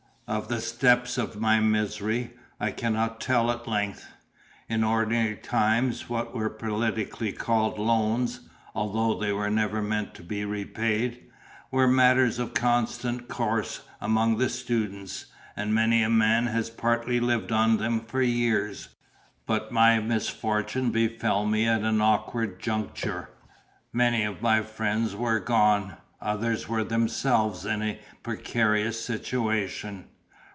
Of 0.27 0.47
the 0.47 0.61
steps 0.61 1.17
of 1.17 1.35
my 1.41 1.59
misery, 1.59 2.31
I 2.57 2.71
cannot 2.71 3.19
tell 3.19 3.51
at 3.51 3.67
length. 3.67 4.07
In 4.69 4.81
ordinary 4.81 5.35
times 5.35 6.07
what 6.09 6.33
were 6.33 6.49
politically 6.49 7.33
called 7.33 7.77
"loans" 7.77 8.39
(although 8.73 9.19
they 9.19 9.33
were 9.33 9.49
never 9.49 9.81
meant 9.81 10.13
to 10.13 10.23
be 10.23 10.45
repaid) 10.45 11.29
were 11.69 11.85
matters 11.85 12.39
of 12.39 12.53
constant 12.53 13.27
course 13.27 13.81
among 13.99 14.37
the 14.37 14.47
students, 14.47 15.25
and 15.57 15.75
many 15.75 16.01
a 16.01 16.09
man 16.09 16.47
has 16.47 16.69
partly 16.69 17.19
lived 17.19 17.51
on 17.51 17.75
them 17.75 17.99
for 17.99 18.21
years. 18.21 18.87
But 19.45 19.73
my 19.73 19.99
misfortune 19.99 20.91
befell 20.91 21.45
me 21.45 21.67
at 21.67 21.81
an 21.81 21.99
awkward 21.99 22.61
juncture. 22.61 23.31
Many 23.91 24.23
of 24.23 24.41
my 24.41 24.61
friends 24.61 25.13
were 25.13 25.41
gone; 25.41 25.95
others 26.21 26.69
were 26.69 26.85
themselves 26.85 27.65
in 27.65 27.81
a 27.81 27.99
precarious 28.23 29.03
situation. 29.03 30.05